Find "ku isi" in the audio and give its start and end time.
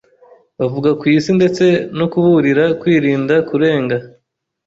0.99-1.31